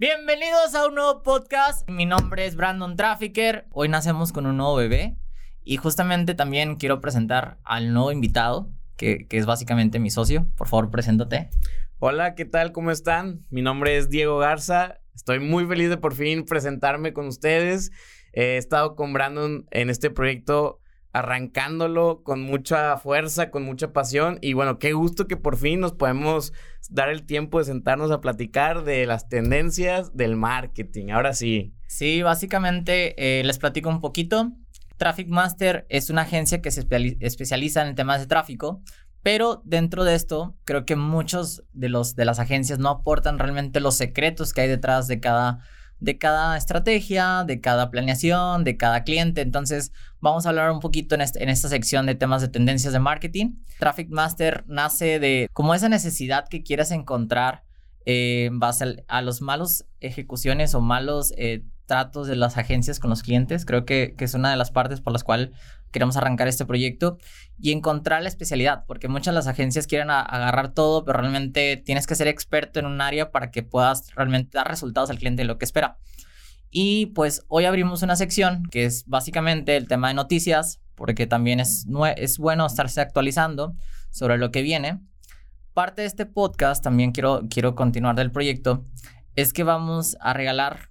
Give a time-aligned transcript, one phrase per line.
[0.00, 1.86] Bienvenidos a un nuevo podcast.
[1.86, 3.66] Mi nombre es Brandon Trafficker.
[3.70, 5.18] Hoy nacemos con un nuevo bebé
[5.62, 10.46] y justamente también quiero presentar al nuevo invitado, que, es básicamente mi socio.
[10.56, 11.50] Por favor, preséntate.
[11.98, 12.72] Hola, ¿qué tal?
[12.72, 13.44] ¿Cómo están?
[13.50, 15.00] Mi nombre es Diego Garza.
[15.14, 17.90] Estoy muy feliz de por fin presentarme con ustedes.
[18.32, 20.80] He estado con Brandon en este proyecto
[21.12, 25.92] arrancándolo con mucha fuerza, con mucha pasión y bueno, qué gusto que por fin nos
[25.92, 26.52] podemos
[26.88, 31.10] dar el tiempo de sentarnos a platicar de las tendencias del marketing.
[31.10, 31.74] Ahora sí.
[31.88, 34.52] Sí, básicamente eh, les platico un poquito.
[34.96, 36.86] Traffic Master es una agencia que se
[37.20, 38.82] especializa en temas de tráfico,
[39.22, 43.80] pero dentro de esto creo que muchos de los de las agencias no aportan realmente
[43.80, 45.60] los secretos que hay detrás de cada
[46.00, 49.42] de cada estrategia, de cada planeación, de cada cliente.
[49.42, 53.56] Entonces, vamos a hablar un poquito en, esta sección de temas de tendencias de marketing.
[53.78, 57.64] Traffic Master nace de como esa necesidad que quieres encontrar
[58.06, 63.10] eh, en base a, los malos ejecuciones o malos eh, tratos de las agencias con
[63.10, 63.64] los clientes.
[63.64, 65.50] Creo que, que, es una de las partes por las cuales
[65.90, 67.18] queremos arrancar este proyecto
[67.58, 72.06] y encontrar la especialidad, porque muchas de las agencias quieren agarrar todo, pero realmente tienes
[72.06, 75.48] que ser experto en un área para que puedas realmente dar resultados al cliente de
[75.48, 75.98] lo que espera.
[76.70, 81.58] Y pues hoy abrimos una sección que es básicamente el tema de noticias, porque también
[81.58, 83.74] es, es bueno estarse actualizando
[84.12, 85.00] sobre lo que viene.
[85.74, 88.86] Parte de este podcast, también quiero, quiero continuar del proyecto,
[89.34, 90.89] es que vamos a regalar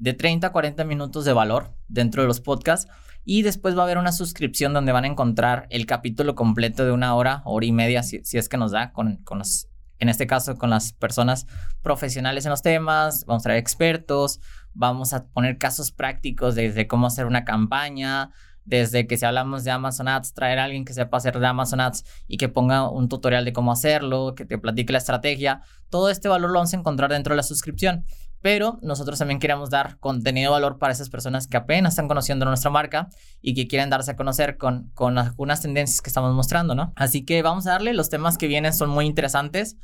[0.00, 2.90] de 30 a 40 minutos de valor dentro de los podcasts.
[3.22, 6.90] Y después va a haber una suscripción donde van a encontrar el capítulo completo de
[6.90, 10.26] una hora, hora y media, si, es que nos da, con, con los, en este
[10.26, 11.46] caso con las personas
[11.82, 14.40] profesionales en los temas, vamos a traer expertos,
[14.72, 18.30] vamos a poner casos prácticos desde cómo hacer una campaña,
[18.64, 21.80] desde que si hablamos de Amazon Ads, traer a alguien que sepa hacer de Amazon
[21.80, 25.60] Ads y que ponga un tutorial de cómo hacerlo, que te platique la estrategia.
[25.90, 28.06] Todo este valor lo vamos a encontrar dentro de la suscripción
[28.42, 32.44] pero nosotros también queremos dar contenido de valor para esas personas que apenas están conociendo
[32.46, 33.08] nuestra marca
[33.42, 36.92] y que quieren darse a conocer con, con algunas tendencias que estamos mostrando, ¿no?
[36.96, 39.76] Así que vamos a darle, los temas que vienen son muy interesantes.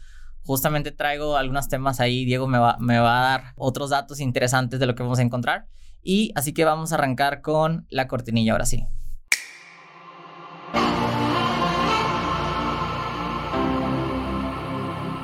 [0.43, 4.81] Justamente traigo algunos temas ahí, Diego me va, me va a dar otros datos interesantes
[4.81, 5.67] de lo que vamos a encontrar.
[6.03, 8.87] Y así que vamos a arrancar con la cortinilla ahora sí.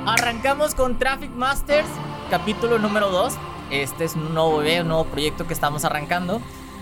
[0.04, 1.88] Arrancamos con Traffic Masters
[2.32, 3.34] capítulo número 2.
[3.70, 6.41] Este es un nuevo bebé, un nuevo proyecto que estamos arrancando.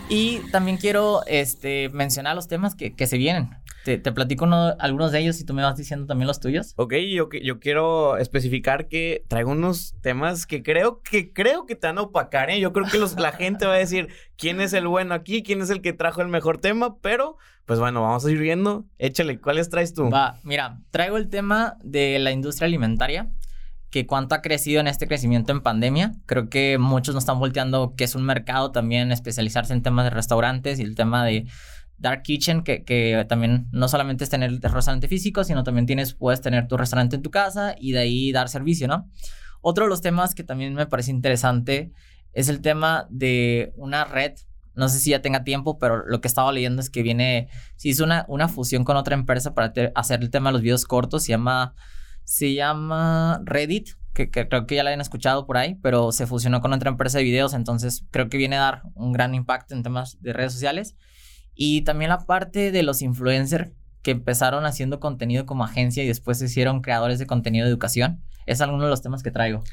[0.09, 3.51] Y también quiero este, mencionar los temas que, que se vienen.
[3.85, 4.47] Te, te platico
[4.79, 6.75] algunos de ellos y tú me vas diciendo también los tuyos.
[6.77, 11.89] Ok, yo, yo quiero especificar que traigo unos temas que creo que creo que te
[11.89, 12.61] van a opacar, ¿eh?
[12.61, 14.07] Yo creo que los, la gente va a decir
[14.39, 17.81] quién es el bueno aquí, quién es el que trajo el mejor tema, pero pues
[17.81, 18.85] bueno, vamos a ir viendo.
[18.99, 20.11] Échale, ¿cuáles traes tú?
[20.11, 23.33] Va, mira, traigo el tema de la industria alimentaria
[23.91, 26.13] que cuánto ha crecido en este crecimiento en pandemia.
[26.27, 30.11] Creo que muchos nos están volteando que es un mercado también especializarse en temas de
[30.11, 31.47] restaurantes y el tema de
[31.99, 36.15] Dark Kitchen, que, que también no solamente es tener el restaurante físico, sino también tienes,
[36.15, 39.11] puedes tener tu restaurante en tu casa y de ahí dar servicio, ¿no?
[39.61, 41.93] Otro de los temas que también me parece interesante
[42.33, 44.33] es el tema de una red.
[44.75, 47.91] No sé si ya tenga tiempo, pero lo que estaba leyendo es que viene, si
[47.91, 51.25] hizo una, una fusión con otra empresa para hacer el tema de los videos cortos,
[51.25, 51.75] se llama
[52.31, 56.61] se llama Reddit, que, creo que ya la habían escuchado por ahí, pero se fusionó
[56.61, 59.83] con otra empresa de videos, entonces creo que viene a dar un gran impacto en
[59.83, 60.95] temas de redes sociales.
[61.57, 66.39] Y también la parte de los influencers que empezaron haciendo contenido como agencia y después
[66.39, 68.23] se hicieron creadores de contenido de educación.
[68.47, 69.65] Es alguno de los temas que traigo.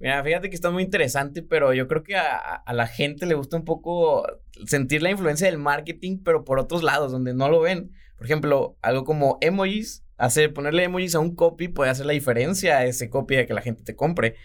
[0.00, 3.34] Mira, fíjate que está muy interesante, pero yo creo que a, a, la gente le
[3.34, 4.26] gusta un poco
[4.66, 7.92] sentir la influencia del marketing, pero por otros lados, donde no lo ven.
[8.16, 12.78] Por ejemplo, algo como emojis hacer, ponerle emojis a un copy puede hacer la diferencia
[12.78, 14.36] a ese copy de que la gente te compre.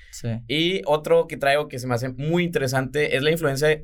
[0.47, 3.81] Y otro que traigo que se me hace muy interesante es la influencia,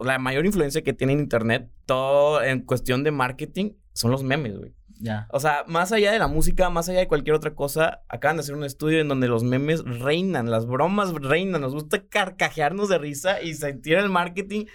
[0.00, 4.58] la mayor influencia que tiene en internet, todo en cuestión de marketing, son los memes,
[4.58, 4.74] güey.
[5.00, 5.26] Ya.
[5.30, 8.42] O sea, más allá de la música, más allá de cualquier otra cosa, acaban de
[8.42, 12.98] hacer un estudio en donde los memes reinan, las bromas reinan, nos gusta carcajearnos de
[12.98, 14.66] risa y sentir el marketing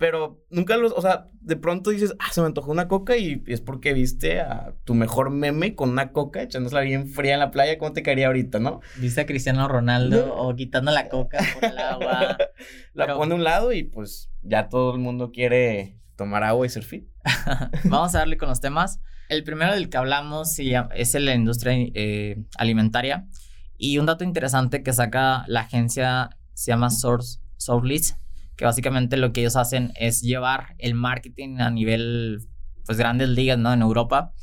[0.00, 3.44] pero nunca los, o sea, de pronto dices, ah, se me antojó una coca y
[3.46, 7.50] es porque viste a tu mejor meme con una coca echándosela bien fría en la
[7.50, 8.80] playa, ¿cómo te caería ahorita, no?
[8.96, 12.38] Viste a Cristiano Ronaldo o quitando la coca por el agua.
[12.94, 16.70] la pone a un lado y pues ya todo el mundo quiere tomar agua y
[16.70, 17.06] ser fit.
[17.84, 19.00] Vamos a darle con los temas.
[19.28, 23.28] El primero del que hablamos es la industria eh, alimentaria.
[23.76, 28.14] Y un dato interesante que saca la agencia se llama Source, Source
[28.60, 32.46] que básicamente lo que ellos hacen es llevar el marketing a nivel,
[32.84, 33.72] pues grandes ligas, ¿no?
[33.72, 34.34] En Europa.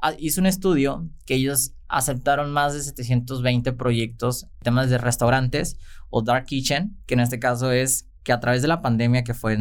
[0.00, 5.76] Ah, hizo un estudio que ellos aceptaron más de 720 proyectos, temas de restaurantes
[6.08, 9.34] o dark kitchen, que en este caso es que a través de la pandemia que
[9.34, 9.58] fue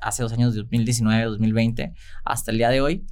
[0.00, 1.92] hace dos años, 2019, 2020,
[2.24, 3.04] hasta el día de hoy,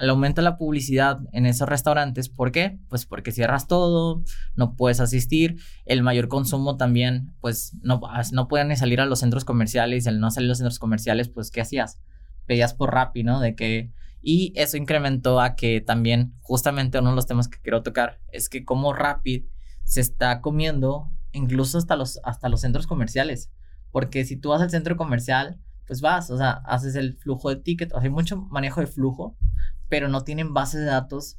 [0.00, 2.28] de la publicidad en esos restaurantes.
[2.28, 2.78] ¿Por qué?
[2.88, 4.22] Pues porque cierras todo,
[4.54, 8.00] no puedes asistir, el mayor consumo también, pues no,
[8.32, 11.28] no pueden ni salir a los centros comerciales, el no salir a los centros comerciales,
[11.28, 12.00] pues ¿qué hacías?
[12.46, 13.40] Pedías por Rappi, ¿no?
[13.40, 13.92] De que...
[14.24, 18.48] Y eso incrementó a que también, justamente uno de los temas que quiero tocar, es
[18.48, 19.48] que como Rappi
[19.84, 23.50] se está comiendo incluso hasta los, hasta los centros comerciales.
[23.90, 27.56] Porque si tú vas al centro comercial, pues vas, o sea, haces el flujo de
[27.56, 29.36] ticket, hay mucho manejo de flujo,
[29.92, 31.36] pero no tienen base de datos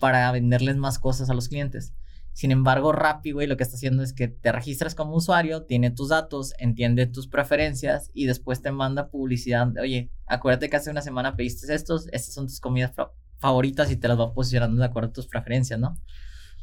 [0.00, 1.94] para venderles más cosas a los clientes.
[2.32, 5.92] Sin embargo, Rappi, güey, lo que está haciendo es que te registras como usuario, tiene
[5.92, 9.68] tus datos, entiende tus preferencias y después te manda publicidad.
[9.80, 12.90] Oye, acuérdate que hace una semana pediste estos, estas son tus comidas
[13.38, 15.96] favoritas y te las va posicionando de acuerdo a tus preferencias, ¿no?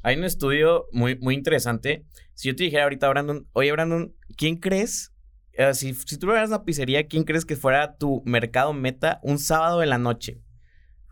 [0.03, 2.05] Hay un estudio muy, muy interesante.
[2.33, 5.13] Si yo te dijera ahorita, Brandon, oye, Brandon, ¿quién crees
[5.53, 9.39] eh, si, si tú tuvieras una pizzería, ¿quién crees que fuera tu mercado meta un
[9.39, 10.41] sábado en la noche?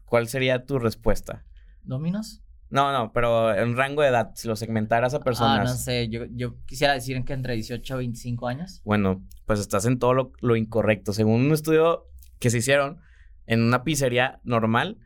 [0.07, 1.45] ¿Cuál sería tu respuesta?
[1.83, 2.41] ¿Dominos?
[2.69, 5.69] No, no, pero en rango de edad, si lo segmentaras a personas.
[5.69, 8.81] Ah, no sé, yo, yo quisiera decir que entre 18 y 25 años.
[8.83, 11.13] Bueno, pues estás en todo lo, lo incorrecto.
[11.13, 12.07] Según un estudio
[12.39, 12.99] que se hicieron
[13.45, 14.97] en una pizzería normal,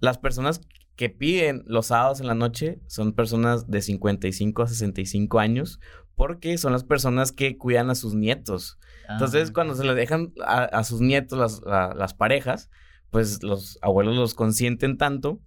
[0.00, 0.62] las personas
[0.96, 5.80] que piden los sábados en la noche son personas de 55 a 65 años
[6.14, 8.78] porque son las personas que cuidan a sus nietos.
[9.08, 11.60] Entonces, ah, cuando se le dejan a, sus nietos las,
[11.96, 12.70] las, parejas,
[13.12, 15.38] pues los abuelos los consienten tanto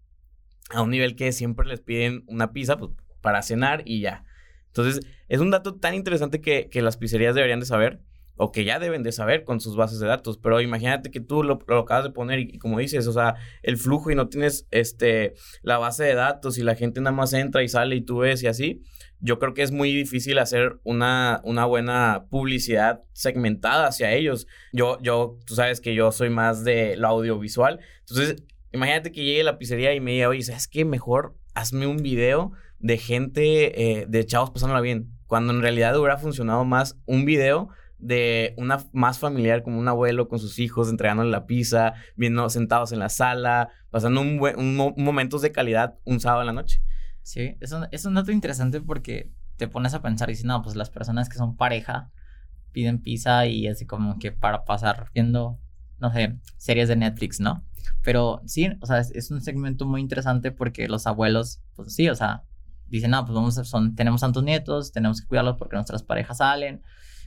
[0.69, 2.91] a un nivel que siempre les piden una pizza pues,
[3.21, 4.23] para cenar y ya.
[4.67, 8.01] Entonces, es un dato tan interesante que, que las pizzerías deberían de saber
[8.37, 11.41] o que ya deben de saber con sus bases de datos, pero imagínate que tú
[11.41, 15.33] lo, acabas de poner y, como dices, o sea, el flujo y no tienes este
[15.63, 18.43] la base de datos y la gente nada más entra y sale y tú ves
[18.43, 18.83] y así,
[19.19, 24.47] yo creo que es muy difícil hacer una, una buena publicidad segmentada hacia ellos.
[24.71, 29.41] Yo, yo, tú sabes que yo soy más de lo audiovisual, entonces imagínate que llegue
[29.41, 30.85] a la pizzería y me diga, oye, ¿sabes qué?
[30.85, 36.17] Mejor hazme un video de gente, eh, de chavos pasándola bien, cuando en realidad hubiera
[36.17, 41.31] funcionado más un video de una más familiar, como un abuelo con sus hijos, entregándole
[41.31, 46.41] la pizza, viendo sentados en la sala, pasando un, buen, momentos de calidad un sábado
[46.41, 46.81] en la noche.
[47.25, 50.61] Sí, es un, es un dato interesante porque te pones a pensar y dices, no,
[50.61, 52.11] pues las personas que son pareja
[52.71, 55.59] piden pizza y así como que para pasar viendo,
[55.97, 57.65] no sé, series de Netflix, ¿no?
[58.03, 62.15] Pero sí, o sea, es, un segmento muy interesante porque los abuelos, pues sí, o
[62.15, 62.43] sea,
[62.85, 66.83] dicen, no, pues vamos, son, tenemos tantos nietos, tenemos que cuidarlos porque nuestras parejas salen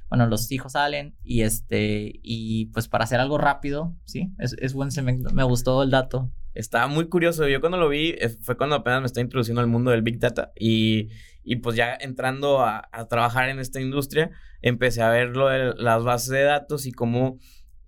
[0.08, 4.72] bueno, los hijos salen y este, y pues para hacer algo rápido, sí, es, es
[4.74, 6.30] buen segmento, me gustó el dato.
[6.58, 9.68] Estaba muy curioso, yo cuando lo vi eh, fue cuando apenas me estaba introduciendo al
[9.68, 11.08] mundo del Big Data y,
[11.44, 15.74] y pues ya entrando a, a, trabajar en esta industria, empecé a ver lo de
[15.76, 17.38] las bases de datos y cómo,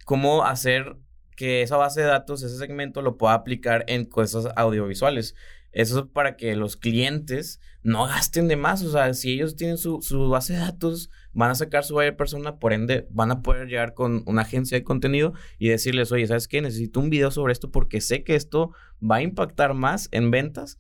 [0.05, 0.96] cómo hacer
[1.34, 5.34] que esa base de datos, ese segmento lo pueda aplicar en cosas audiovisuales.
[5.72, 8.82] Eso es para que los clientes no gasten de más.
[8.82, 12.17] O sea, si ellos tienen su, su base de datos, van a sacar su buyer
[12.17, 16.26] persona, por ende, van a poder llegar con una agencia de contenido y decirles, oye,
[16.26, 16.61] ¿sabes qué?
[16.61, 20.78] Necesito un video sobre esto porque sé que esto va a impactar más en ventas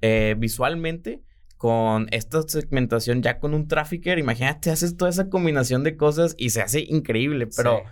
[0.00, 1.22] eh, visualmente
[1.56, 4.18] con esta segmentación ya con un trafficker.
[4.18, 7.46] Imagínate, haces toda esa combinación de cosas y se hace increíble.
[7.56, 7.84] Pero,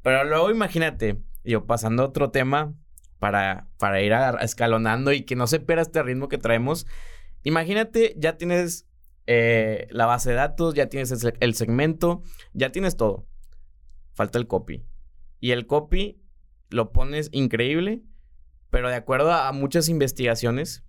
[0.00, 2.74] pero luego imagínate, yo pasando a otro tema
[3.20, 6.86] para, para ir escalonando y que no se pierda este ritmo que traemos.
[7.44, 8.88] Imagínate, ya tienes
[9.26, 12.22] eh, la base de datos, ya tienes el, segmento,
[12.52, 13.28] ya tienes todo.
[14.14, 14.84] Falta el copy.
[15.38, 16.20] Y el copy
[16.70, 18.02] lo pones increíble,
[18.70, 20.84] pero de acuerdo a muchas investigaciones,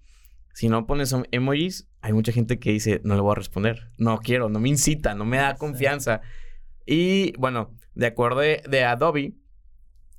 [0.53, 4.17] si no pones emojis, hay mucha gente que dice, no le voy a responder, no
[4.19, 6.21] quiero, no me incita, no me da confianza.
[6.85, 9.35] Y bueno, de acuerdo de Adobe,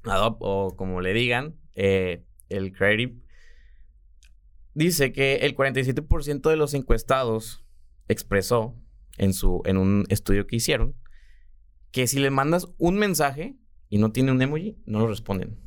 [0.05, 3.15] Adobe o como le digan, eh, el Creative,
[4.75, 7.65] dice que el 47% de los encuestados
[8.09, 8.77] expresó
[9.19, 10.95] en, su, en un estudio que hicieron
[11.93, 13.57] que si le mandas un mensaje
[13.89, 15.59] y no tiene un emoji, no lo responden.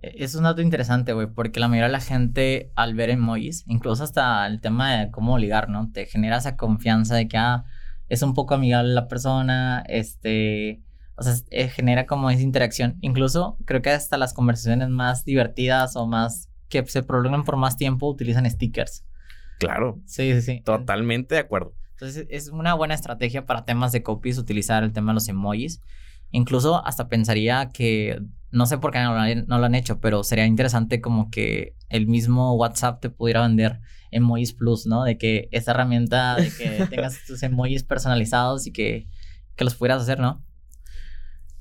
[0.00, 3.64] E, es un dato interesante, güey, porque la mayoría de la gente al ver emojis,
[3.66, 5.90] incluso hasta el tema de cómo ligar, ¿no?
[5.90, 7.64] Te genera esa confianza de que, ah,
[8.08, 10.84] es un poco amigable la persona, este,
[11.16, 12.98] o sea, eh, genera como esa interacción.
[13.00, 17.76] Incluso creo que hasta las conversaciones más divertidas o más que se prolongan por más
[17.76, 19.04] tiempo utilizan stickers.
[19.58, 20.00] Claro.
[20.04, 20.60] Sí, sí, sí.
[20.62, 21.74] Totalmente de acuerdo.
[21.92, 25.80] Entonces es una buena estrategia para temas de copies utilizar el tema de los emojis.
[26.30, 28.20] Incluso hasta pensaría que
[28.50, 31.30] no sé por qué no lo, han, no lo han hecho, pero sería interesante como
[31.30, 33.80] que el mismo WhatsApp te pudiera vender
[34.10, 35.04] emojis plus, ¿no?
[35.04, 39.06] De que esta herramienta, de que tengas tus emojis personalizados y que,
[39.54, 40.45] que los pudieras hacer, ¿no?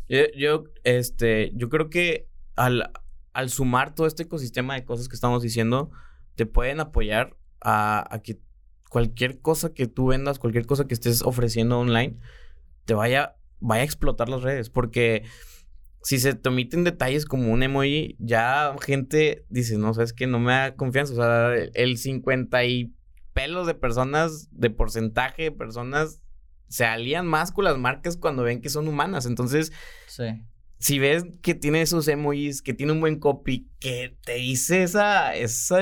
[0.08, 2.92] Yo, yo, este, yo creo que al,
[3.34, 5.92] al sumar todo este ecosistema de cosas que estamos diciendo,
[6.36, 8.40] te pueden apoyar a, a que
[8.90, 12.18] cualquier cosa que tú vendas, cualquier cosa que estés ofreciendo online,
[12.86, 14.70] te vaya, vaya a explotar las redes.
[14.70, 15.24] Porque
[16.02, 20.40] si se te omiten detalles como un emoji, ya gente dice, no, sabes que no
[20.40, 21.14] me da confianza.
[21.14, 22.94] O sea, el 50 y
[23.34, 26.22] pelos de personas, de porcentaje de personas,
[26.76, 29.26] se alían más con las marcas cuando ven que son humanas.
[29.26, 29.72] Entonces,
[30.78, 35.34] si ves que tiene esos emojis, que tiene un buen copy, que te dice esa,
[35.36, 35.80] esa,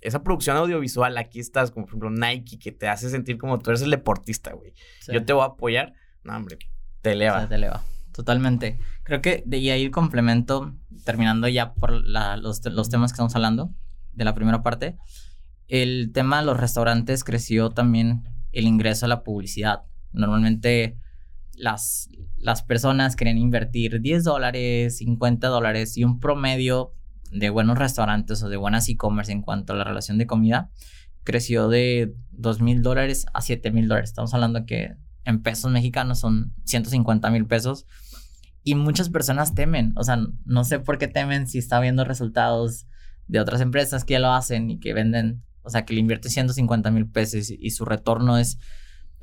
[0.00, 3.68] esa producción audiovisual, aquí estás, como por ejemplo Nike, que te hace sentir como tú
[3.68, 4.72] eres el deportista, güey.
[5.12, 5.92] Yo te voy a apoyar.
[6.22, 6.56] No, hombre,
[7.02, 7.46] te eleva.
[7.46, 7.84] te eleva.
[8.12, 8.78] Totalmente.
[9.02, 13.74] Creo que de ahí complemento, terminando ya por los, temas que estamos hablando
[14.14, 14.96] de la primera parte,
[15.68, 19.82] el tema de los restaurantes creció también el ingreso a la publicidad.
[20.14, 20.96] Normalmente
[21.56, 26.92] las, las personas querían invertir 10 dólares, 50 dólares y un promedio
[27.30, 30.70] de buenos restaurantes o de buenas e-commerce en cuanto a la relación de comida
[31.24, 34.10] creció de 2 mil dólares a 7 mil dólares.
[34.10, 34.94] Estamos hablando que
[35.24, 37.86] en pesos mexicanos son 150 mil pesos
[38.62, 42.86] y muchas personas temen, o sea, no sé por qué temen si está viendo resultados
[43.26, 46.28] de otras empresas que ya lo hacen y que venden, o sea, que le invierte
[46.28, 48.58] 150 mil pesos y su retorno es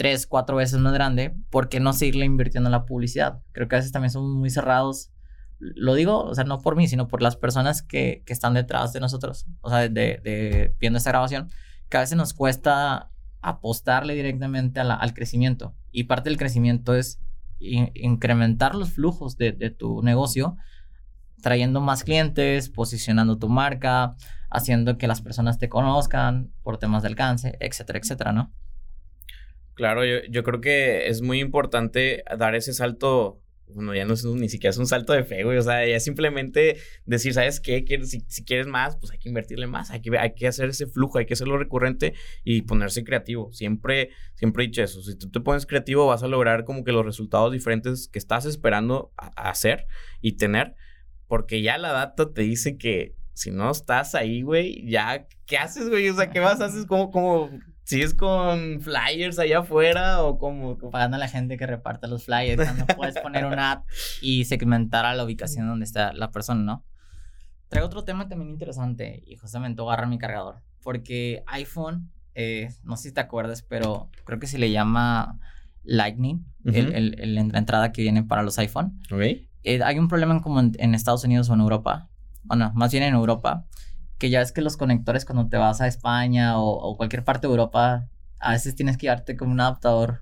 [0.01, 3.43] tres, cuatro veces más grande, ¿por qué no seguirle invirtiendo en la publicidad?
[3.51, 5.11] Creo que a veces también son muy cerrados.
[5.59, 8.93] Lo digo, o sea, no por mí, sino por las personas que, que están detrás
[8.93, 11.51] de nosotros, o sea, de, de, viendo esta grabación,
[11.87, 13.11] que a veces nos cuesta
[13.43, 15.75] apostarle directamente al crecimiento.
[15.91, 17.21] Y parte del crecimiento es
[17.59, 20.57] incrementar los flujos de, tu negocio,
[21.43, 24.15] trayendo más clientes, posicionando tu marca,
[24.49, 28.51] haciendo que las personas te conozcan por temas de alcance, etcétera, etcétera, ¿no?
[29.81, 34.47] Claro, yo, creo que es muy importante dar ese salto bueno, ya no es ni
[34.47, 35.57] siquiera es un salto de fe, güey.
[35.57, 37.83] O sea, ya simplemente decir, ¿sabes qué?
[38.03, 39.89] Si, quieres más, pues hay que invertirle más.
[39.89, 43.51] Hay que, hacer ese flujo, hay que hacerlo recurrente y ponerse creativo.
[43.53, 45.01] Siempre, siempre he dicho eso.
[45.01, 48.45] Si tú te pones creativo, vas a lograr como que los resultados diferentes que estás
[48.45, 49.87] esperando hacer
[50.21, 50.75] y tener.
[51.25, 55.89] Porque ya la data te dice que si no estás ahí, güey, ya, ¿qué haces,
[55.89, 56.07] güey?
[56.07, 56.61] O sea, ¿qué vas?
[56.61, 57.49] Haces como, como
[57.83, 62.25] si es con flyers allá afuera o como, Pagando a la gente que reparte los
[62.25, 62.63] flyers.
[62.63, 63.87] Cuando puedes poner una app
[64.21, 66.85] y segmentar a la ubicación donde está la persona, ¿no?
[67.69, 70.61] Traigo otro tema también interesante y justamente agarra mi cargador.
[70.83, 75.39] Porque iPhone, eh, no sé si te acuerdas, pero creo que se le llama
[75.83, 78.99] Lightning, el, la entrada que viene para los iPhone.
[79.11, 79.47] Okay.
[79.63, 82.09] Eh, hay un problema como en, Estados Unidos o en Europa.
[82.43, 83.65] Bueno, más bien en Europa
[84.21, 87.51] que ya es que los conectores cuando te vas a España o, cualquier parte de
[87.53, 90.21] Europa, a veces tienes que llevarte como un adaptador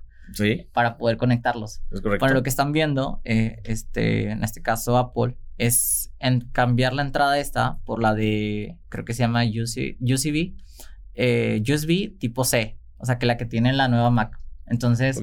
[0.72, 1.82] para poder conectarlos.
[1.90, 2.24] Es correcto.
[2.24, 7.02] Bueno, lo que están viendo, eh, este, en este caso Apple, es en cambiar la
[7.02, 10.54] entrada esta por la de, creo que se llama UC, UCB,
[11.12, 14.38] eh, USB tipo C, o sea, que la que tiene la nueva Mac.
[14.64, 15.20] Entonces,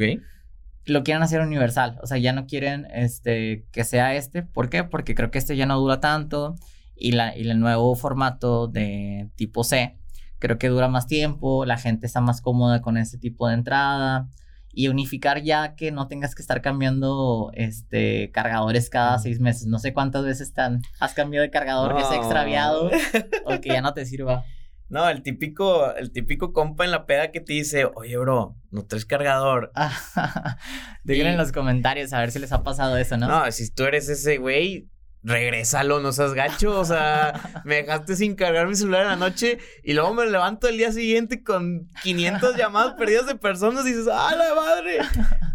[0.86, 4.44] lo quieren hacer universal, o sea, ya no quieren este, que sea este.
[4.44, 4.84] ¿Por qué?
[4.84, 6.58] Porque creo que este ya no dura tanto
[6.98, 9.98] y, la, y el nuevo formato de tipo C
[10.40, 14.28] creo que dura más tiempo, la gente está más cómoda con ese tipo de entrada
[14.72, 19.66] y unificar ya que no tengas que estar cambiando este cargadores cada seis meses.
[19.66, 22.92] No sé cuántas veces están, has cambiado de cargador que se ha extraviado
[23.46, 24.46] o que ya no te sirva.
[24.90, 28.86] No, el típico, el típico compa en la peda que te dice, oye, bro, no
[28.86, 29.74] traes cargador.
[31.04, 33.28] Digan en los comentarios a ver si les ha pasado eso, ¿no?
[33.28, 34.88] No, si tú eres ese güey,
[35.28, 36.80] regrésalo, no seas gacho.
[36.80, 40.68] O sea, me dejaste sin cargar mi celular en la noche y luego me levanto
[40.68, 45.00] el día siguiente con 500 llamadas perdidas de personas y dices, ¡ah, la madre!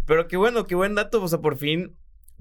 [0.05, 1.21] Pero qué bueno, qué buen dato.
[1.21, 1.97] O sea, por fin,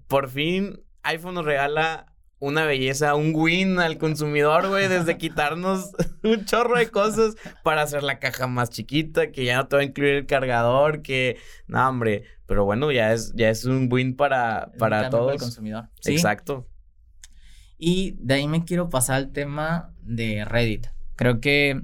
[0.07, 2.07] por fin iPhone nos regala
[2.39, 5.93] una belleza, un win al consumidor, güey, desde quitarnos
[6.25, 9.83] un chorro de cosas para hacer la caja más chiquita, que ya no te va
[9.83, 14.17] a incluir el cargador, que, no, hombre, pero bueno, ya es, ya es un win
[14.17, 15.35] para, para todos.
[15.35, 15.89] el consumidor.
[16.05, 16.67] Exacto.
[17.85, 20.87] Y de ahí me quiero pasar al tema de Reddit.
[21.17, 21.83] Creo que,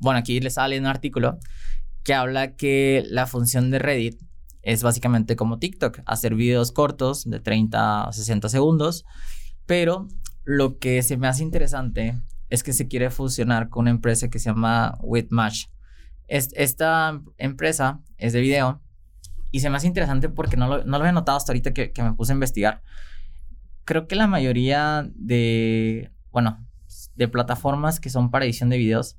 [0.00, 1.38] bueno, aquí les sale un artículo
[2.02, 4.20] que habla que la función de Reddit
[4.62, 9.04] es básicamente como TikTok, hacer videos cortos de 30 a 60 segundos,
[9.64, 10.08] pero
[10.42, 14.40] lo que se me hace interesante es que se quiere fusionar con una empresa que
[14.40, 15.66] se llama Witmatch.
[16.26, 18.82] esta empresa es de video
[19.52, 21.92] y se me hace interesante porque no lo, no lo había notado hasta ahorita que,
[21.92, 22.82] que me puse a investigar
[23.88, 26.62] creo que la mayoría de, bueno,
[27.16, 29.16] de plataformas que son para edición de videos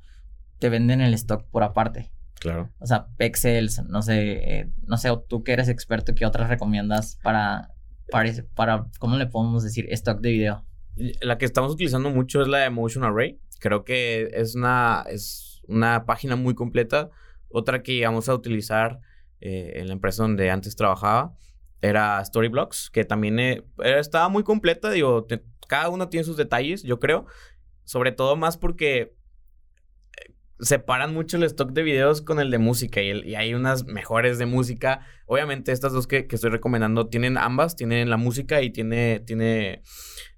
[0.59, 2.11] te venden el stock por aparte.
[2.39, 2.69] Claro.
[2.77, 7.17] O sea, Pexels, no sé, eh, no sé, tú que eres experto, ¿qué otras recomiendas
[7.23, 7.73] para,
[8.11, 9.87] para, para, ¿cómo le podemos decir?
[9.89, 10.65] Stock de video.
[11.19, 13.39] La que estamos utilizando mucho es la de Motion Array.
[13.59, 17.09] Creo que es una, es una página muy completa.
[17.49, 18.99] Otra que íbamos a utilizar
[19.41, 21.33] eh, en la empresa donde antes trabajaba
[21.81, 24.89] era Storyblocks, que también eh, estaba muy completa.
[24.89, 25.25] Digo,
[25.67, 27.25] cada uno tiene sus detalles, yo creo.
[27.83, 29.15] Sobre todo más porque
[30.59, 34.45] separan mucho el stock de videos con el de música y, hay unas mejores de
[34.45, 35.05] música.
[35.25, 39.81] Obviamente estas dos que, estoy recomendando tienen ambas, tienen la música y tiene, tiene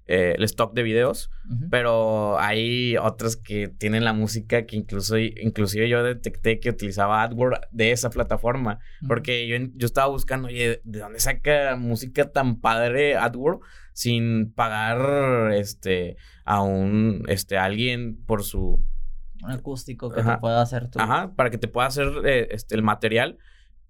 [0.06, 1.30] eh, el stock de videos,
[1.70, 7.60] pero hay otras que tienen la música que incluso, inclusive yo detecté que utilizaba AdWords
[7.70, 13.16] de esa plataforma, porque yo, yo estaba buscando, oye, ¿de dónde saca música tan padre
[13.16, 13.60] AdWords
[13.92, 18.84] sin pagar este, a un, este, alguien por su
[19.42, 21.00] un acústico que te pueda hacer tú.
[21.00, 23.38] Ajá, para que te pueda hacer eh, este, el material.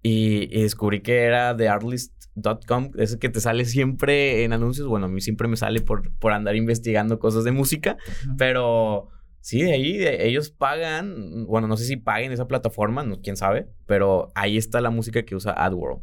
[0.03, 4.87] Y, descubrí que era de artlist.com, ese que te sale siempre en anuncios.
[4.87, 7.97] Bueno, a mí siempre me sale por, por andar investigando cosas de música,
[8.37, 9.07] pero
[9.39, 11.45] sí, de ahí ellos pagan.
[11.47, 15.23] Bueno, no sé si paguen esa plataforma, no, quién sabe, pero ahí está la música
[15.23, 16.01] que usa AdWorld.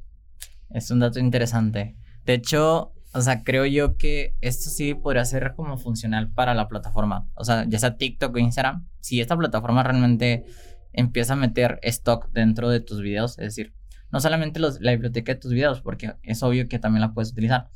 [0.71, 1.97] Es un dato interesante.
[2.25, 6.69] De hecho, o sea, creo yo que esto sí podría ser como funcional para la
[6.69, 7.29] plataforma.
[7.35, 10.45] O sea, ya sea TikTok o Instagram, si esta plataforma realmente
[10.93, 13.75] empieza a meter stock dentro de tus videos, es decir,
[14.13, 17.33] no solamente los, la biblioteca de tus videos, porque es obvio que también la puedes
[17.33, 17.69] utilizar,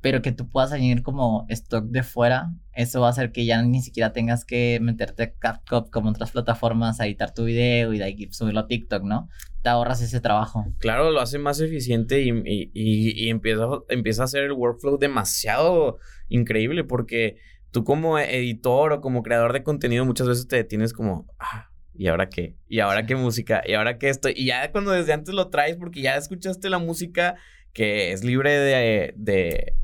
[0.00, 3.62] pero que tú puedas añadir como stock de fuera, eso va a hacer que ya
[3.62, 7.98] ni siquiera tengas que meterte a CapCut como otras plataformas a editar tu video y
[7.98, 9.28] de ahí subirlo a TikTok, ¿no?
[9.62, 10.64] Te ahorras ese trabajo.
[10.78, 15.98] Claro, lo hace más eficiente y, y, y, empieza, empieza a hacer el workflow demasiado
[16.28, 17.38] increíble porque
[17.72, 22.08] tú como editor o como creador de contenido muchas veces te detienes como, ah, ¿y
[22.08, 22.56] ahora qué?
[22.68, 23.62] ¿Y ahora qué música?
[23.66, 24.28] ¿Y ahora qué esto?
[24.28, 27.36] Y ya cuando desde antes lo traes porque ya escuchaste la música
[27.72, 29.76] que es libre de, de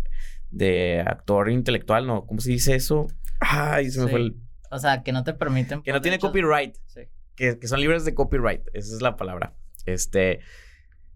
[0.53, 2.27] de actor intelectual, ¿no?
[2.27, 3.09] ¿Cómo se dice eso?
[3.41, 4.37] Ay, se me fue el...
[4.71, 5.83] O sea, que no te permiten...
[5.83, 6.77] Que no tiene copyright.
[6.87, 7.01] Sí.
[7.35, 8.63] Que, que, son libres de copyright.
[8.75, 9.55] Esa es la palabra.
[9.87, 10.41] Este...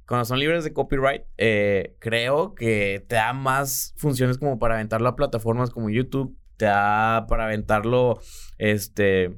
[0.06, 5.08] Cuando son libres de copyright, eh, creo que te da más funciones como para aventarlo
[5.08, 6.36] a plataformas como YouTube.
[6.56, 8.20] Te da para aventarlo,
[8.58, 9.36] este...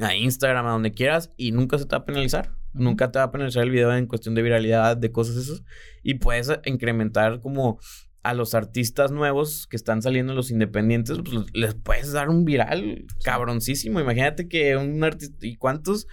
[0.00, 1.32] A Instagram, a donde quieras.
[1.36, 2.52] Y nunca se te va a penalizar.
[2.72, 5.62] Nunca te va a penalizar el video en cuestión de viralidad, de cosas esas.
[6.02, 7.78] Y puedes incrementar como
[8.22, 13.06] a los artistas nuevos que están saliendo, los independientes, pues les puedes dar un viral
[13.24, 14.00] cabroncísimo.
[14.00, 15.46] Imagínate que un artista.
[15.46, 16.06] ¿Y cuántos,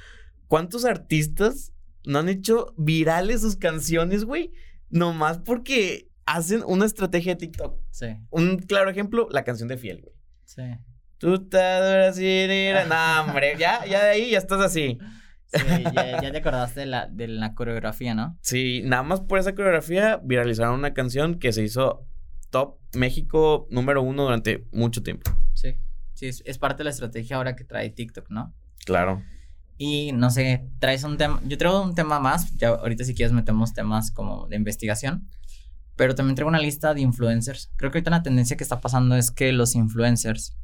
[0.48, 1.72] cuántos artistas
[2.06, 4.52] no han hecho virales sus canciones, güey?
[4.89, 7.80] Nomás porque hacen una estrategia de TikTok.
[7.92, 8.08] Sí.
[8.32, 10.15] Un claro ejemplo, la canción de Fiel, güey.
[10.46, 10.63] Sí.
[11.20, 14.98] Tú estás No, hombre, ya, ya de ahí ya estás así.
[15.52, 15.60] Sí,
[15.94, 18.38] ya, te acordaste de la, de la coreografía, ¿no?
[18.42, 22.08] Sí, nada más por esa coreografía viralizaron una canción que se hizo
[22.52, 25.30] top México número uno durante mucho tiempo.
[25.54, 25.76] Sí,
[26.14, 28.54] sí, es, parte de la estrategia ahora que trae TikTok, ¿no?
[28.86, 29.22] Claro.
[29.78, 33.34] Y no sé, traes un tema, yo traigo un tema más, ya ahorita si quieres
[33.34, 35.28] metemos temas como de investigación,
[35.98, 37.72] pero también traigo una lista de influencers.
[37.76, 40.56] Creo que ahorita la tendencia que está pasando es que los influencers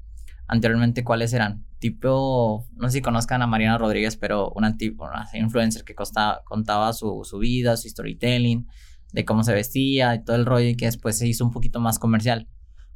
[0.48, 1.66] anteriormente cuáles eran.
[1.80, 5.96] Tipo, no sé si conozcan a Mariana Rodríguez, pero una, tipo, una influencer que
[6.44, 8.68] contaba su, su, vida, su storytelling,
[9.12, 11.80] de cómo se vestía y todo el rollo y que después se hizo un poquito
[11.80, 12.48] más comercial.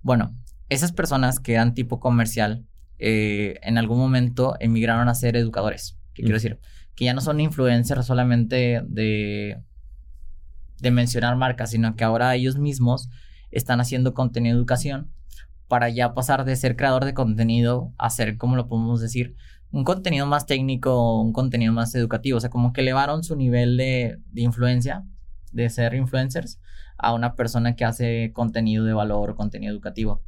[0.01, 0.35] Bueno,
[0.69, 2.65] esas personas que eran tipo comercial,
[2.97, 5.97] eh, en algún momento emigraron a ser educadores.
[6.13, 6.59] ¿Qué quiero decir?
[6.95, 9.61] Que ya no son influencers solamente de,
[10.79, 13.09] de mencionar marcas, sino que ahora ellos mismos
[13.51, 15.11] están haciendo contenido de educación
[15.69, 19.35] para ya pasar de ser creador de contenido a ser, como lo podemos decir,
[19.71, 22.39] un contenido más técnico, un contenido más educativo.
[22.39, 25.05] O sea, como que elevaron su nivel de, influencia,
[25.51, 26.59] de ser influencers,
[26.97, 30.23] a una persona que hace contenido de valor, contenido educativo.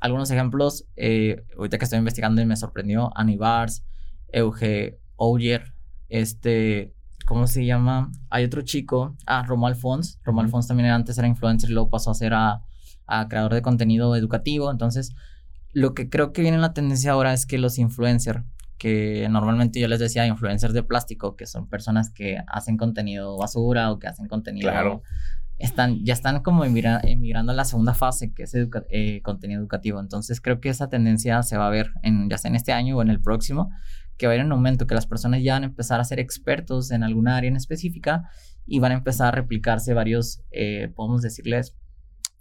[0.00, 3.84] Algunos ejemplos, eh, ahorita que estoy investigando y me sorprendió, Anibars,
[4.32, 5.74] Euge Oyer,
[6.08, 6.94] este,
[7.26, 8.10] ¿cómo se llama?
[8.30, 10.18] Hay otro chico, ah, Romo Alfons.
[10.24, 12.64] Romo Alfons también antes era influencer y luego pasó a ser a
[13.10, 14.70] a creador de contenido educativo.
[14.70, 15.14] Entonces,
[15.72, 18.42] lo que creo que viene en la tendencia ahora es que los influencers,
[18.78, 23.90] que normalmente yo les decía influencers de plástico, que son personas que hacen contenido basura
[23.90, 24.70] o que hacen contenido...
[24.70, 25.02] Claro.
[25.58, 30.00] Están, ya están como emigrando a la segunda fase, que es eh, contenido educativo.
[30.00, 32.96] Entonces creo que esa tendencia se va a ver en, ya sea en este año
[32.96, 33.70] o en el próximo,
[34.16, 36.04] que va a ir en un momento que las personas ya van a empezar a
[36.04, 38.30] ser expertos en alguna área en específica
[38.66, 41.74] y van a empezar a replicarse varios, eh, podemos decirles,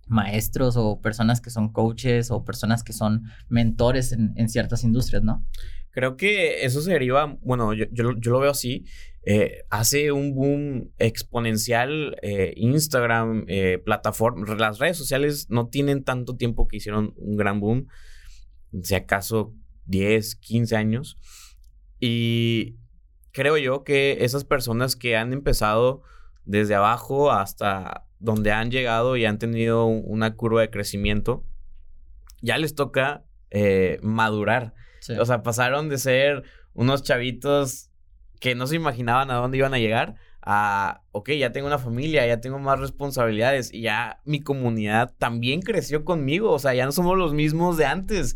[0.10, 5.46] maestros o personas que son coaches o personas que son mentores en, ciertas industrias, ¿no?
[5.92, 8.86] Creo que eso se deriva, bueno, yo, yo, lo veo así,
[9.24, 16.36] eh, hace un boom exponencial eh, Instagram, eh, plataformas, las redes sociales no tienen tanto
[16.36, 17.88] tiempo que hicieron un gran boom,
[18.84, 19.54] si acaso
[19.86, 21.18] 10, 15 años,
[22.00, 22.78] y
[23.32, 26.02] creo yo que esas personas que han empezado
[26.46, 31.44] desde abajo hasta donde han llegado y han tenido una curva de crecimiento,
[32.42, 34.74] ya les toca eh, madurar.
[35.20, 37.90] O sea, pasaron de ser unos chavitos
[38.40, 42.26] que no se imaginaban a dónde iban a llegar a, ok, ya tengo una familia,
[42.26, 46.92] ya tengo más responsabilidades y ya mi comunidad también creció conmigo, o sea, ya no
[46.92, 48.36] somos los mismos de antes.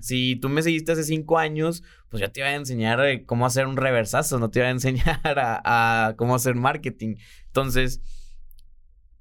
[0.00, 3.46] Si tú me seguiste hace cinco años, pues ya te iba a enseñar eh, cómo
[3.46, 7.16] hacer un reversazo, no te iba a enseñar a, cómo hacer marketing.
[7.46, 8.02] Entonces,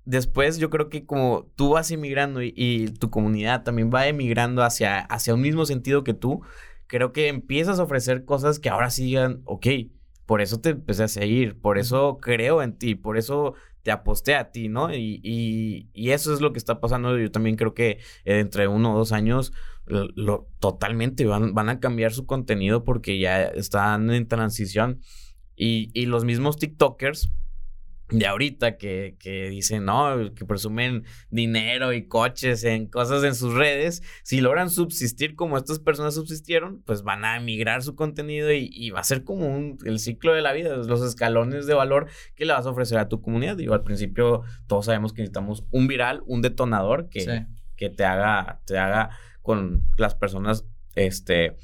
[0.06, 5.00] después yo creo que como tú vas emigrando y, tu comunidad también va emigrando hacia,
[5.00, 6.42] hacia un mismo sentido que tú,
[6.88, 9.68] creo que empiezas a ofrecer cosas que ahora sí digan, ok,
[10.26, 14.36] por eso te empecé a seguir, por eso creo en ti, por eso te aposté
[14.36, 14.94] a ti, ¿no?
[14.94, 17.18] Y, y, eso es lo que está pasando.
[17.18, 19.52] Yo también creo que entre uno o dos años
[19.86, 25.02] lo, totalmente van, van a cambiar su contenido porque ya están en transición.
[25.56, 27.32] Y, y los mismos TikTokers,
[28.14, 33.54] de ahorita que, que, dicen, no, que presumen dinero y coches en cosas en sus
[33.54, 38.90] redes, si logran subsistir como estas personas subsistieron, pues van a emigrar su contenido y,
[38.92, 42.46] va a ser como un, el ciclo de la vida, los escalones de valor que
[42.46, 43.58] le vas a ofrecer a tu comunidad.
[43.58, 48.62] Digo, al principio todos sabemos que necesitamos un viral, un detonador que, que te haga,
[48.66, 49.10] te haga
[49.42, 51.58] con las personas, este,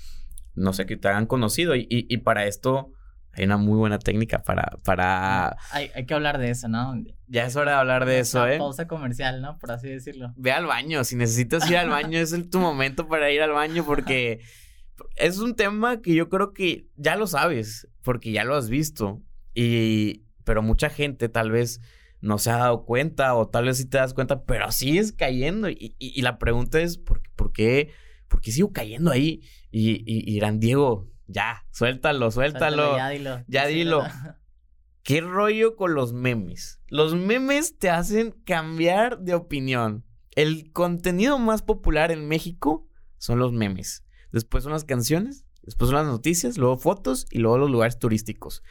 [0.56, 2.92] no sé, que te hagan conocido y, y para esto
[3.34, 4.78] hay una muy buena técnica para...
[4.84, 5.56] para...
[5.72, 6.96] Hay, hay que hablar de eso, ¿no?
[7.28, 8.58] Ya es hora de hablar de eso, ¿eh?
[8.58, 9.58] Pausa comercial, ¿no?
[9.60, 10.34] Por así decirlo.
[10.36, 11.04] Ve al baño.
[11.04, 14.42] Si necesitas ir al baño, es el, tu momento para ir al baño porque
[15.16, 19.22] es un tema que yo creo que ya lo sabes, porque ya lo has visto.
[19.54, 20.26] Y...
[20.44, 21.80] Pero mucha gente tal vez
[22.22, 25.70] no se ha dado cuenta o tal vez sí te das cuenta, pero sigues cayendo.
[25.70, 27.92] Y, y, la pregunta es, ¿por, ¿por, qué,
[28.28, 29.42] ¿por qué sigo cayendo ahí?
[29.72, 32.98] Y, y, y Diego, ya, suéltalo, suéltalo.
[32.98, 33.44] ya dilo.
[33.48, 34.04] Ya dilo.
[35.04, 36.82] ¿Qué rollo con los memes?
[36.88, 40.06] Los memes te hacen cambiar de opinión.
[40.36, 42.88] El contenido más popular en México
[43.20, 44.04] son los memes.
[44.32, 48.64] Después son las canciones, después son las noticias, luego fotos y luego los lugares turísticos.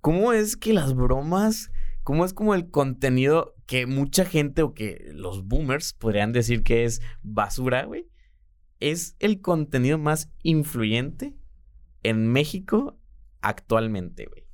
[0.00, 1.70] ¿Cómo es que las bromas,
[2.02, 6.82] cómo es como el contenido que mucha gente o que los boomers podrían decir que
[6.84, 8.08] es basura, güey?
[8.80, 11.39] Es el contenido más influyente
[12.02, 12.98] en México
[13.40, 14.44] actualmente, güey?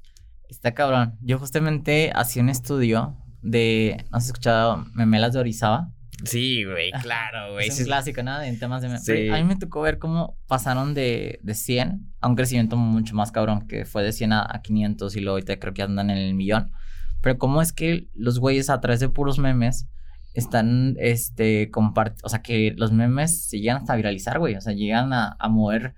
[0.48, 1.18] Está cabrón.
[1.22, 4.04] Yo justamente hacía un estudio de.
[4.12, 5.90] ¿Has escuchado Memelas de Orizaba?
[6.24, 7.68] Sí, güey, claro, güey.
[7.68, 8.40] Es un clásico, ¿no?
[8.40, 8.98] En temas de...
[8.98, 9.28] Sí.
[9.28, 13.32] A mí me tocó ver cómo pasaron de, de 100 a un crecimiento mucho más
[13.32, 16.32] cabrón, que fue de 100 a, 500 y luego ahorita creo que andan en el
[16.32, 16.72] millón.
[17.20, 19.88] Pero cómo es que los güeyes a través de puros memes
[20.32, 22.24] están, este, compartiendo...
[22.24, 24.54] O sea, que los memes se llegan hasta viralizar, güey.
[24.54, 25.94] O sea, llegan a, a mover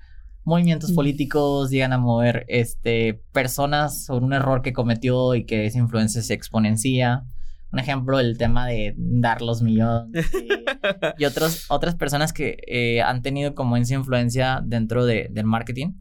[0.49, 5.79] movimientos políticos, llegan a mover este, personas sobre un error que cometió y que esa
[5.79, 7.25] influencia se exponencia.
[7.71, 10.27] Un ejemplo, el tema de dar los millones
[11.19, 15.93] y, otros, otras personas que eh, han tenido como esa influencia dentro de, del marketing.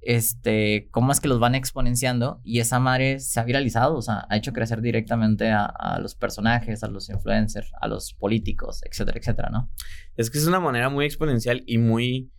[0.00, 4.26] Este, cómo es que los van exponenciando y esa madre se ha viralizado, o sea,
[4.28, 9.18] ha hecho crecer directamente a, a los personajes, a los influencers, a los políticos, etcétera,
[9.20, 9.70] etcétera, ¿no?
[10.16, 12.32] Es que es una manera muy exponencial y muy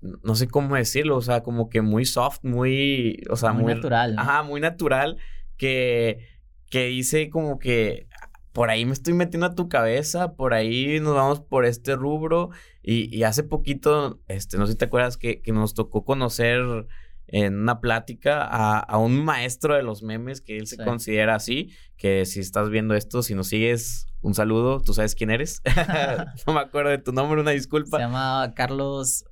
[0.00, 4.16] no sé cómo decirlo, o sea, como que muy soft, muy, o sea, muy, natural.
[4.18, 5.18] Ajá, muy natural,
[5.56, 6.26] que,
[6.70, 8.06] que dice como que
[8.52, 12.50] por ahí me estoy metiendo a tu cabeza, por ahí nos vamos por este rubro,
[12.82, 16.86] y, y hace poquito, este, no sé si te acuerdas que, que nos tocó conocer
[17.28, 21.70] en una plática a, a, un maestro de los memes que él se considera así,
[21.96, 25.60] que si estás viendo esto, si nos sigues, un saludo, tú sabes quién eres.
[26.46, 27.98] no me acuerdo de tu nombre, una disculpa.
[27.98, 29.24] Se llama Carlos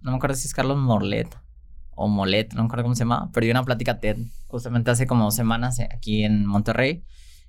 [0.00, 1.28] no me acuerdo si es Carlos Morlet
[1.96, 5.06] o Molet, no me acuerdo cómo se llama, pero dio una plática TED justamente hace
[5.06, 7.02] como semanas eh, aquí en Monterrey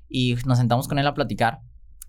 [0.09, 1.59] y nos sentamos con él a platicar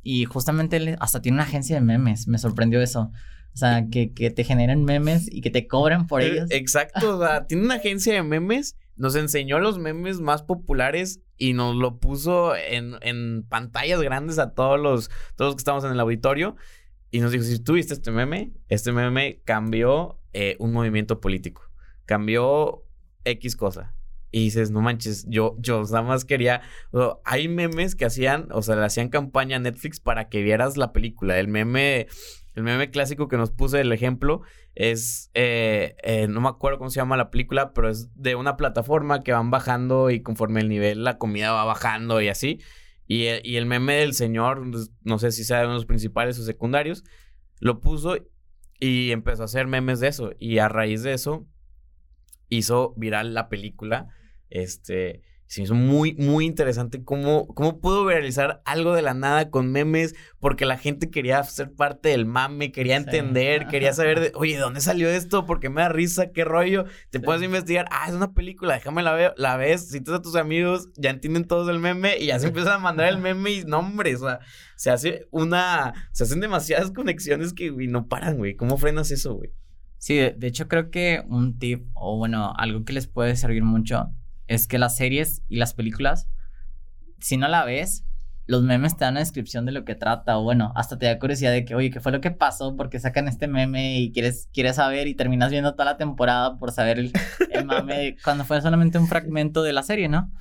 [0.03, 3.11] y justamente él hasta tiene una agencia de memes, me sorprendió eso.
[3.55, 6.51] O sea, que, que te generen memes y que te cobren por eh, ellos.
[6.51, 11.55] Exacto, o sea, tiene una agencia de memes, nos enseñó los memes más populares y
[11.55, 15.91] nos lo puso en, en pantallas grandes a todos los, todos los que estamos en
[15.91, 16.57] el auditorio.
[17.11, 21.63] Y nos dijo, si tú viste este meme, este meme cambió eh, un movimiento político.
[22.05, 22.85] Cambió
[23.25, 23.95] X cosa.
[24.31, 26.61] y dices, no manches, yo, yo nada más quería.
[27.25, 30.93] hay memes que hacían, o sea, le hacían campaña a Netflix para que vieras la
[30.93, 31.39] película.
[31.39, 32.09] El meme,
[32.55, 34.43] el meme clásico que nos puse el ejemplo
[34.75, 38.57] es, eh, eh, no me acuerdo cómo se llama la película, pero es de una
[38.57, 42.61] plataforma que van bajando y conforme el nivel la comida va bajando y así.
[43.09, 44.63] Y, y el meme del señor,
[45.03, 47.03] no sé si sea de los principales o secundarios,
[47.59, 48.17] lo puso
[48.79, 50.33] y empezó a hacer memes de eso.
[50.39, 51.49] Y a raíz de eso
[52.49, 54.09] hizo viral la película.
[54.51, 59.51] Este, se me hizo muy, muy interesante cómo, cómo pudo viralizar algo de la nada
[59.51, 64.33] con memes, porque la gente quería ser parte del mame, quería entender, quería saber, de,
[64.35, 65.47] oye, ¿de dónde salió esto?
[65.47, 66.33] porque me da risa?
[66.33, 66.85] ¿Qué rollo?
[67.09, 70.37] Te puedes investigar, ah, es una película, déjame la ver, la ves, citas a tus
[70.37, 73.65] amigos, ya entienden todos el meme y ya se empiezan a mandar el meme y
[73.65, 74.41] nombres, o sea,
[74.77, 78.55] se hace una, se hacen demasiadas conexiones que, güey, no paran, güey.
[78.55, 79.51] ¿Cómo frenas eso, güey?
[79.97, 84.13] Sí, de hecho creo que un tip o bueno, algo que les puede servir mucho
[84.49, 86.29] es que las series y las películas,
[87.21, 88.05] si no la ves,
[88.47, 91.19] los memes te dan una descripción de lo que trata, o bueno, hasta te da
[91.19, 92.77] curiosidad de que, oye, ¿qué fue lo que pasó?
[92.77, 96.73] Porque sacan este meme y quieres, quieres saber y terminas viendo toda la temporada por
[96.73, 97.13] saber el,
[97.51, 100.33] el meme cuando fue solamente un fragmento de la serie, ¿no?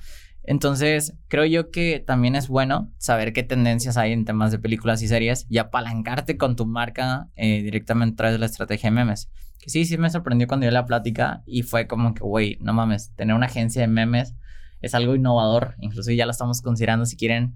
[0.50, 5.02] Entonces, creo yo que también es bueno saber qué tendencias hay en temas de películas
[5.02, 8.96] y series y apalancarte con tu marca eh, directamente a través de la estrategia de
[8.96, 9.28] memes.
[9.58, 12.72] Que sí, sí me sorprendió cuando dio la plática y fue como que, güey, no
[12.72, 14.36] mames, tener una agencia de memes
[14.80, 15.74] es algo innovador.
[15.80, 17.52] Incluso ya lo estamos considerando si quieren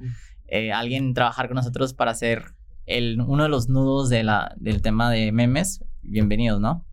[0.47, 4.83] eh, alguien trabajar con nosotros para ser el, uno de los nudos de la, del
[4.83, 5.83] tema de memes.
[6.03, 6.85] Bienvenidos, ¿no?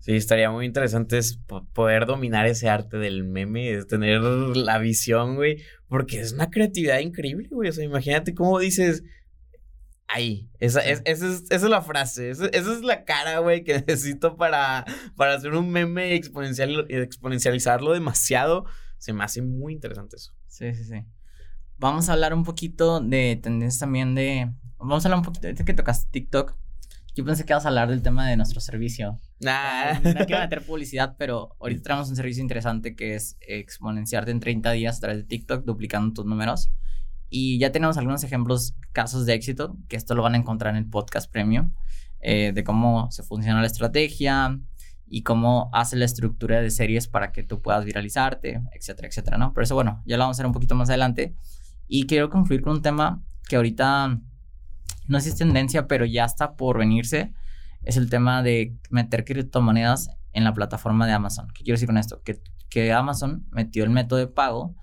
[0.00, 1.20] Sí, estaría muy interesante
[1.72, 7.00] poder dominar ese arte del meme, es tener la visión, güey, porque es una creatividad
[7.00, 7.68] increíble, güey.
[7.68, 9.02] O sea, imagínate cómo dices,
[10.08, 13.64] ahí, esa, es, esa, es, esa es la frase, esa, esa es la cara, güey,
[13.64, 14.84] que necesito para,
[15.16, 18.64] para hacer un meme y exponencial, exponencializarlo demasiado.
[18.96, 20.32] Se me hace muy interesante eso.
[20.46, 21.04] Sí, sí, sí.
[21.76, 24.52] Vamos a hablar un poquito de tendencias también de...
[24.78, 26.56] Vamos a hablar un poquito, de que tocas TikTok.
[27.18, 29.18] Yo pensé que ibas a hablar del tema de nuestro servicio.
[29.40, 29.94] Nah.
[29.94, 34.70] No quiero meter publicidad, pero ahorita tenemos un servicio interesante que es exponenciarte en 30
[34.70, 36.70] días a través de TikTok, duplicando tus números.
[37.28, 40.78] Y ya tenemos algunos ejemplos, casos de éxito, que esto lo van a encontrar en
[40.78, 41.74] el podcast premium,
[42.20, 44.56] eh, de cómo se funciona la estrategia
[45.08, 49.52] y cómo hace la estructura de series para que tú puedas viralizarte, etcétera, etcétera, ¿no?
[49.54, 51.34] Pero eso, bueno, ya lo vamos a hacer un poquito más adelante.
[51.88, 54.20] Y quiero concluir con un tema que ahorita
[55.08, 57.32] no es tendencia, pero ya está por venirse,
[57.82, 61.48] es el tema de meter criptomonedas en la plataforma de Amazon.
[61.48, 62.22] ¿Qué quiero decir con esto?
[62.22, 64.74] Que, que Amazon metió el método de pago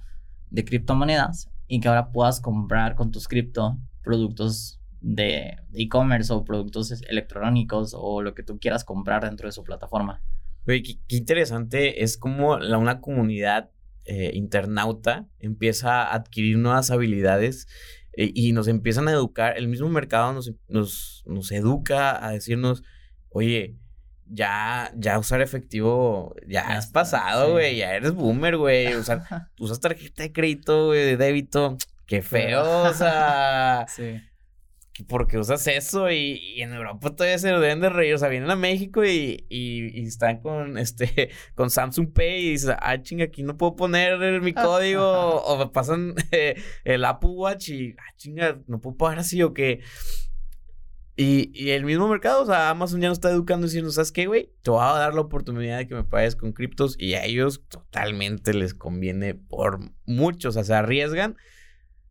[0.49, 6.91] de criptomonedas y que ahora puedas comprar con tus cripto productos de e-commerce o productos
[7.07, 10.21] electrónicos o lo que tú quieras comprar dentro de su plataforma.
[10.67, 13.69] Oye, qué, interesante es como la, una comunidad
[14.05, 17.67] eh, internauta empieza a adquirir nuevas habilidades
[18.17, 22.83] eh, y nos empiezan a educar, el mismo mercado nos, nos, nos educa a decirnos,
[23.29, 23.75] oye,
[24.27, 29.23] ya, ya usar efectivo, ya, has pasado, güey, ya eres boomer, güey, usar,
[29.59, 34.21] usas tarjeta de crédito, güey, de débito, qué feo, o sea, sí
[35.03, 38.15] porque usas eso y, en Europa todavía se lo deben de reír.
[38.15, 42.75] O sea, vienen a México y, y, están con este con Samsung Pay y dicen,
[42.79, 45.03] ah, chinga, aquí no puedo poner mi código.
[45.03, 49.53] o me pasan eh, el Apple Watch y, ah, chinga, no puedo pagar así o
[49.53, 49.81] qué.
[51.17, 54.27] Y, y, el mismo mercado, o sea, Amazon ya nos está educando diciendo, ¿sabes qué,
[54.27, 54.53] güey?
[54.63, 57.63] Te voy a dar la oportunidad de que me pagues con criptos y a ellos
[57.69, 61.37] totalmente les conviene por mucho, o sea, se arriesgan,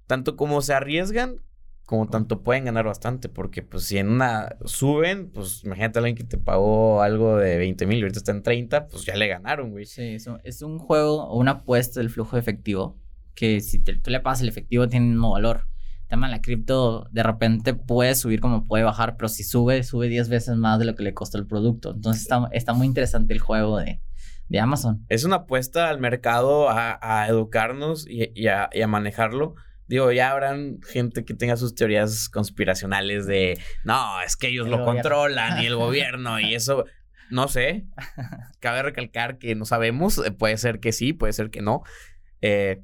[0.07, 1.43] tanto como se arriesgan
[1.85, 6.17] como tanto pueden ganar bastante, porque pues si en una suben, pues imagínate a alguien
[6.17, 9.29] que te pagó algo de 20 mil y ahorita está en 30, pues ya le
[9.29, 9.85] ganaron, güey.
[9.85, 12.99] Sí, eso es un juego o una apuesta del flujo de efectivo,
[13.35, 15.69] que si te, tú le pasas el efectivo tiene el mismo valor.
[16.09, 20.09] Tema de la cripto de repente puede subir como puede bajar, pero si sube, sube
[20.09, 21.93] 10 veces más de lo que le costó el producto.
[21.95, 24.01] Entonces está, está muy interesante el juego de,
[24.49, 25.05] de Amazon.
[25.09, 29.55] Es una apuesta al mercado a, a educarnos y, y, a, y a manejarlo
[29.87, 34.85] Digo, ya habrán gente que tenga sus teorías conspiracionales de, no, es que ellos lo
[34.85, 36.85] controlan y el gobierno y eso.
[37.31, 37.87] No sé.
[38.61, 40.19] Cabe recalcar que no sabemos.
[40.19, 41.83] Eh, puede ser que sí, puede ser que no.
[42.41, 42.83] Eh,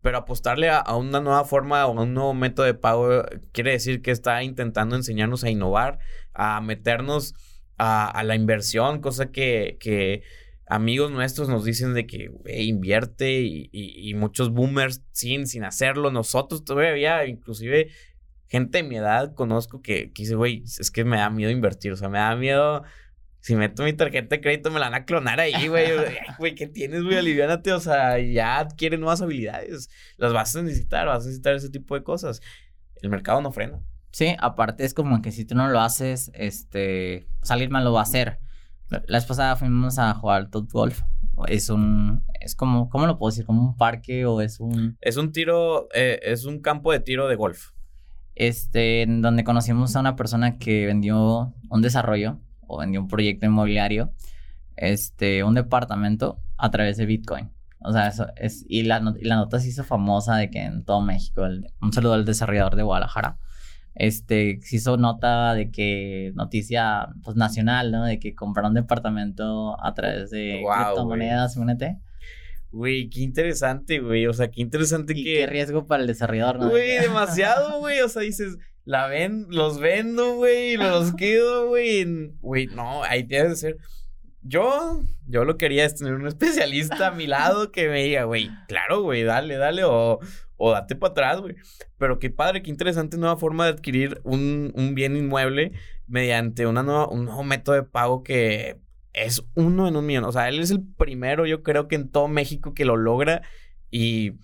[0.00, 4.00] pero apostarle a, una nueva forma o a un nuevo método de pago quiere decir
[4.00, 5.98] que está intentando enseñarnos a innovar,
[6.34, 7.34] a meternos
[7.76, 10.22] a, a la inversión, cosa que, que
[10.68, 16.10] amigos nuestros nos dicen de que invierte y, muchos boomers sin, sin hacerlo.
[16.10, 17.88] Nosotros todavía, inclusive
[18.46, 21.92] gente de mi edad conozco que, que dice, güey, es que me da miedo invertir,
[21.92, 22.82] o sea, me da miedo
[23.40, 25.86] si meto mi tarjeta de crédito me la van a clonar ahí, güey.
[26.38, 27.16] Güey, ¿qué tienes, güey?
[27.16, 29.88] Aliviánate, o sea, ya adquiere nuevas habilidades.
[30.16, 32.40] Las vas a necesitar, vas a necesitar ese tipo de cosas.
[33.00, 33.80] El mercado no frena.
[34.10, 37.92] Sí, aparte es como que si tú no lo haces, este, pues alguien más lo
[37.92, 38.38] va a hacer.
[38.90, 41.02] La vez pasada fuimos a jugar Top Golf.
[41.46, 43.44] Es un, es como, ¿cómo lo puedo decir?
[43.44, 44.96] ¿Como un parque o es un...?
[45.00, 47.72] Es un tiro, eh, es un campo de tiro de golf.
[48.34, 53.46] Este, en donde conocimos a una persona que vendió un desarrollo o vendió un proyecto
[53.46, 54.12] inmobiliario,
[54.76, 57.50] este, un departamento a través de Bitcoin.
[57.80, 61.00] O sea, eso es, y la, la nota se hizo famosa de que en todo
[61.00, 61.42] México,
[61.80, 63.38] un saludo al desarrollador de Guadalajara,
[63.98, 68.04] este, se hizo nota de que, noticia, pues, nacional, ¿no?
[68.04, 71.98] De que compraron un departamento a través de criptomonedas, imagínate.
[72.70, 74.26] Güey, qué interesante, güey.
[74.26, 75.34] O sea, qué interesante y que.
[75.34, 76.70] Qué riesgo para el desarrollador, ¿no?
[76.70, 78.00] Güey, demasiado, güey.
[78.00, 82.06] O sea, dices, la ven, los vendo, güey, los quedo, güey.
[82.40, 83.76] Güey, no, ahí tienes que ser.
[84.42, 88.50] Yo, yo lo quería es tener un especialista a mi lado que me diga, güey,
[88.68, 90.20] claro, güey, dale, dale, o,
[90.56, 91.56] o date para atrás, güey.
[91.98, 95.72] Pero qué padre, qué interesante nueva forma de adquirir un, un bien inmueble
[96.06, 98.80] mediante una nueva, un nuevo método de pago que
[99.12, 100.24] es uno en un millón.
[100.24, 103.42] O sea, él es el primero, yo creo que en todo México que lo logra
[103.90, 104.34] y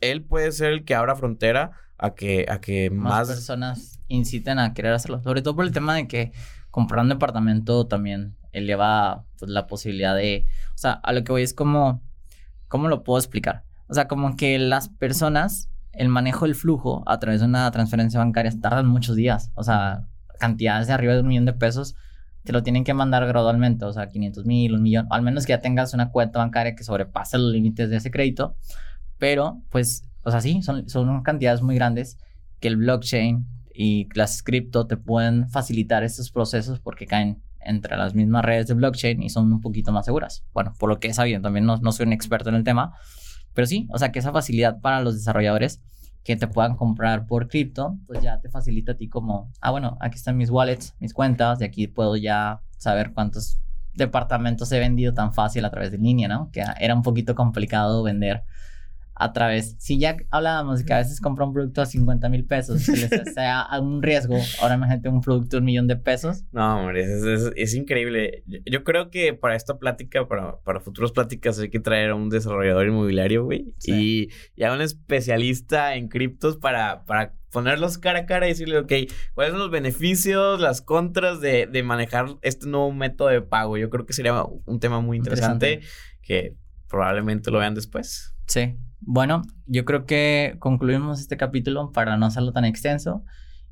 [0.00, 3.28] él puede ser el que abra frontera a que, a que más...
[3.28, 5.22] personas inciten a querer hacerlo.
[5.22, 6.32] Sobre todo por el tema de que
[6.70, 10.46] comprar un departamento también eleva pues, la posibilidad de...
[10.74, 12.02] O sea, a lo que voy es como...
[12.68, 13.64] ¿Cómo lo puedo explicar?
[13.88, 18.20] O sea, como que las personas, el manejo del flujo a través de una transferencia
[18.20, 19.50] bancaria tardan muchos días.
[19.54, 20.06] O sea,
[20.38, 21.96] cantidades de arriba de un millón de pesos
[22.44, 25.52] te lo tienen que mandar gradualmente, o sea, 500 mil, un millón, al menos que
[25.52, 28.56] ya tengas una cuenta bancaria que sobrepase los límites de ese crédito,
[29.18, 32.18] pero pues, o sea, sí, son, son cantidades muy grandes
[32.58, 33.46] que el blockchain
[33.82, 38.74] y las cripto te pueden facilitar estos procesos porque caen entre las mismas redes de
[38.74, 40.44] blockchain y son un poquito más seguras.
[40.52, 42.92] Bueno, por lo que he sabido, también no, no soy un experto en el tema,
[43.54, 45.80] pero sí, o sea, que esa facilidad para los desarrolladores
[46.24, 49.96] que te puedan comprar por cripto, pues ya te facilita a ti como, ah, bueno,
[50.02, 53.60] aquí están mis wallets, mis cuentas, de aquí puedo ya saber cuántos
[53.94, 56.50] departamentos he vendido tan fácil a través de línea, ¿no?
[56.52, 58.44] Que era un poquito complicado vender
[59.20, 62.86] a través, si ya hablábamos que a veces compra un producto a 50 mil pesos,
[62.86, 66.44] que les sea algún riesgo, ahora imagínate un producto de un millón de pesos.
[66.52, 68.44] No, hombre, es, es, increíble.
[68.64, 72.30] Yo, creo que para esta plática, para, para futuras pláticas, hay que traer a un
[72.30, 78.26] desarrollador inmobiliario, güey, y, y, a un especialista en criptos para, para ponerlos cara a
[78.26, 78.92] cara y decirle, ok,
[79.34, 83.76] ¿cuáles son los beneficios, las contras de, de manejar este nuevo método de pago?
[83.76, 85.82] Yo creo que sería un tema muy interesante.
[86.22, 86.56] que
[86.88, 88.34] probablemente lo vean después.
[88.46, 93.24] Sí, bueno, yo creo que concluimos este capítulo para no hacerlo tan extenso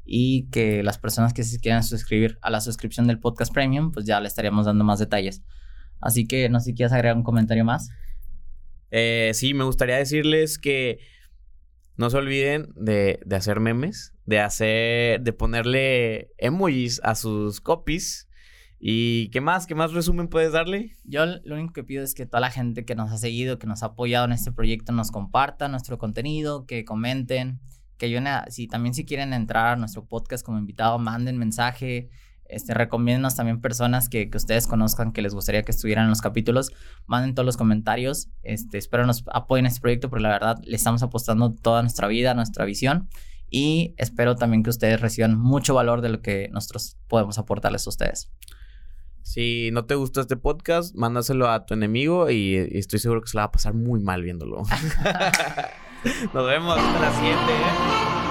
[0.05, 4.07] y que las personas que se quieran suscribir a la suscripción del podcast premium, pues
[4.07, 5.43] ya le estaríamos dando más detalles.
[6.01, 7.91] Así que no sé si quieres agregar un comentario más.
[8.91, 10.99] Eh, sí, me gustaría decirles que
[11.97, 18.28] no se olviden de, de hacer memes, de hacer, de ponerle emojis a sus copies
[18.81, 19.67] ¿Y qué más?
[19.67, 20.97] ¿Qué más resumen puedes darle?
[21.05, 23.67] Yo lo único que pido es que toda la gente que nos ha seguido, que
[23.67, 27.61] nos ha apoyado en este proyecto, nos comparta nuestro contenido, que comenten,
[27.97, 32.09] que ayuden si también si quieren entrar a nuestro podcast como invitado, manden mensaje,
[32.49, 36.73] este, también personas que, ustedes conozcan que les gustaría que estuvieran en los capítulos,
[37.07, 40.77] manden todos los comentarios, este, espero nos apoyen en este proyecto porque la verdad le
[40.77, 43.09] estamos apostando toda nuestra vida, nuestra visión
[43.51, 47.91] y espero también que ustedes reciban mucho valor de lo que nosotros podemos aportarles a
[47.91, 48.31] ustedes.
[49.29, 53.37] Si no te gusta este podcast, mándaselo a tu enemigo y, estoy seguro que se
[53.37, 54.63] la va a pasar muy mal viéndolo.
[56.33, 57.53] Nos vemos hasta la siguiente.
[57.53, 58.28] ¿eh?